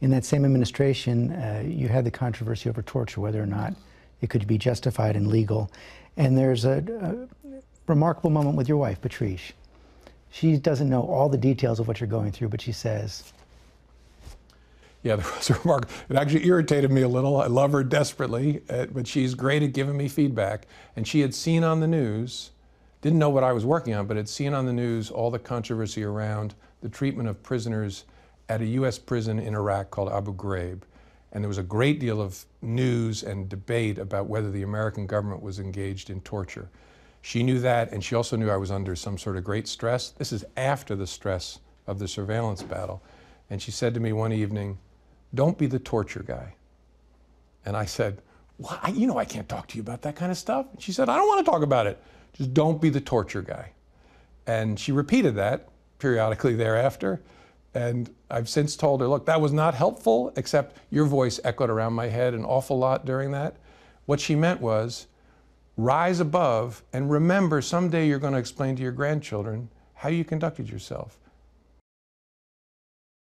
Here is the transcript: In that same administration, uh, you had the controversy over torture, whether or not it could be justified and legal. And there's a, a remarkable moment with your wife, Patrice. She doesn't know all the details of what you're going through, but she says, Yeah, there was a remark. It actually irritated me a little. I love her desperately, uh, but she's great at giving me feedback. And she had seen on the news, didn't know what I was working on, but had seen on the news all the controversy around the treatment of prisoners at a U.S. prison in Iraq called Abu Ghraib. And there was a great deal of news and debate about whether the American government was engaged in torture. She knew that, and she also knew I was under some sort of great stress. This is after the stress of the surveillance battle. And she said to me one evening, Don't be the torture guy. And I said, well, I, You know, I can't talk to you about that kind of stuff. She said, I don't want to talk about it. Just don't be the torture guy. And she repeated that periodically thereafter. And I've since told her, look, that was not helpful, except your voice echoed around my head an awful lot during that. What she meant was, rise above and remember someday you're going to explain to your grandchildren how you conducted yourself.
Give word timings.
In 0.00 0.10
that 0.10 0.24
same 0.24 0.44
administration, 0.44 1.32
uh, 1.32 1.64
you 1.66 1.88
had 1.88 2.04
the 2.04 2.10
controversy 2.10 2.68
over 2.68 2.82
torture, 2.82 3.20
whether 3.20 3.42
or 3.42 3.46
not 3.46 3.74
it 4.20 4.30
could 4.30 4.46
be 4.46 4.58
justified 4.58 5.16
and 5.16 5.26
legal. 5.26 5.70
And 6.16 6.36
there's 6.36 6.64
a, 6.64 6.78
a 7.00 7.60
remarkable 7.86 8.30
moment 8.30 8.56
with 8.56 8.68
your 8.68 8.78
wife, 8.78 9.00
Patrice. 9.00 9.52
She 10.30 10.56
doesn't 10.56 10.88
know 10.88 11.02
all 11.02 11.28
the 11.28 11.38
details 11.38 11.80
of 11.80 11.88
what 11.88 12.00
you're 12.00 12.08
going 12.08 12.32
through, 12.32 12.48
but 12.48 12.60
she 12.60 12.72
says, 12.72 13.32
Yeah, 15.02 15.16
there 15.16 15.26
was 15.36 15.50
a 15.50 15.54
remark. 15.54 15.88
It 16.08 16.16
actually 16.16 16.46
irritated 16.46 16.92
me 16.92 17.02
a 17.02 17.08
little. 17.08 17.40
I 17.40 17.46
love 17.46 17.72
her 17.72 17.82
desperately, 17.82 18.62
uh, 18.70 18.86
but 18.86 19.06
she's 19.06 19.34
great 19.34 19.62
at 19.62 19.72
giving 19.72 19.96
me 19.96 20.06
feedback. 20.06 20.66
And 20.94 21.08
she 21.08 21.20
had 21.20 21.34
seen 21.34 21.64
on 21.64 21.80
the 21.80 21.88
news, 21.88 22.50
didn't 23.00 23.18
know 23.18 23.30
what 23.30 23.42
I 23.42 23.52
was 23.52 23.64
working 23.64 23.94
on, 23.94 24.06
but 24.06 24.16
had 24.16 24.28
seen 24.28 24.54
on 24.54 24.66
the 24.66 24.72
news 24.72 25.10
all 25.10 25.30
the 25.30 25.38
controversy 25.38 26.04
around 26.04 26.54
the 26.82 26.88
treatment 26.88 27.28
of 27.28 27.42
prisoners 27.42 28.04
at 28.48 28.60
a 28.60 28.66
U.S. 28.66 28.98
prison 28.98 29.38
in 29.38 29.54
Iraq 29.54 29.90
called 29.90 30.10
Abu 30.10 30.34
Ghraib. 30.34 30.82
And 31.32 31.44
there 31.44 31.48
was 31.48 31.58
a 31.58 31.62
great 31.62 32.00
deal 32.00 32.20
of 32.20 32.44
news 32.62 33.22
and 33.22 33.48
debate 33.48 33.98
about 33.98 34.26
whether 34.26 34.50
the 34.50 34.62
American 34.62 35.06
government 35.06 35.42
was 35.42 35.58
engaged 35.58 36.08
in 36.08 36.20
torture. 36.22 36.70
She 37.20 37.42
knew 37.42 37.58
that, 37.60 37.92
and 37.92 38.02
she 38.02 38.14
also 38.14 38.36
knew 38.36 38.48
I 38.50 38.56
was 38.56 38.70
under 38.70 38.96
some 38.96 39.18
sort 39.18 39.36
of 39.36 39.44
great 39.44 39.68
stress. 39.68 40.10
This 40.10 40.32
is 40.32 40.44
after 40.56 40.96
the 40.96 41.06
stress 41.06 41.58
of 41.86 41.98
the 41.98 42.08
surveillance 42.08 42.62
battle. 42.62 43.02
And 43.50 43.60
she 43.60 43.70
said 43.70 43.92
to 43.94 44.00
me 44.00 44.12
one 44.12 44.32
evening, 44.32 44.78
Don't 45.34 45.58
be 45.58 45.66
the 45.66 45.78
torture 45.78 46.22
guy. 46.26 46.54
And 47.66 47.76
I 47.76 47.84
said, 47.84 48.22
well, 48.58 48.78
I, 48.82 48.90
You 48.90 49.06
know, 49.06 49.18
I 49.18 49.24
can't 49.24 49.48
talk 49.48 49.68
to 49.68 49.76
you 49.76 49.82
about 49.82 50.02
that 50.02 50.16
kind 50.16 50.32
of 50.32 50.38
stuff. 50.38 50.66
She 50.78 50.92
said, 50.92 51.08
I 51.08 51.16
don't 51.16 51.28
want 51.28 51.44
to 51.44 51.50
talk 51.50 51.62
about 51.62 51.86
it. 51.86 52.00
Just 52.34 52.52
don't 52.54 52.80
be 52.80 52.90
the 52.90 53.00
torture 53.00 53.42
guy. 53.42 53.72
And 54.46 54.78
she 54.78 54.92
repeated 54.92 55.36
that 55.36 55.68
periodically 55.98 56.54
thereafter. 56.54 57.20
And 57.74 58.14
I've 58.30 58.48
since 58.48 58.76
told 58.76 59.00
her, 59.00 59.08
look, 59.08 59.26
that 59.26 59.40
was 59.40 59.52
not 59.52 59.74
helpful, 59.74 60.32
except 60.36 60.76
your 60.90 61.04
voice 61.04 61.38
echoed 61.44 61.70
around 61.70 61.92
my 61.92 62.08
head 62.08 62.34
an 62.34 62.44
awful 62.44 62.78
lot 62.78 63.04
during 63.04 63.30
that. 63.32 63.56
What 64.06 64.20
she 64.20 64.34
meant 64.34 64.60
was, 64.60 65.06
rise 65.76 66.18
above 66.18 66.82
and 66.92 67.10
remember 67.10 67.62
someday 67.62 68.08
you're 68.08 68.18
going 68.18 68.32
to 68.32 68.38
explain 68.38 68.74
to 68.76 68.82
your 68.82 68.92
grandchildren 68.92 69.68
how 69.94 70.08
you 70.08 70.24
conducted 70.24 70.68
yourself. 70.68 71.18